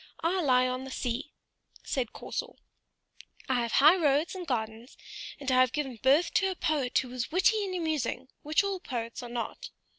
[0.23, 1.31] I lie on the sea,"
[1.83, 2.53] said Corsor;
[3.47, 4.97] "I have high roads and gardens,
[5.39, 8.79] and I have given birth to a poet who was witty and amusing, which all
[8.79, 9.69] poets are not.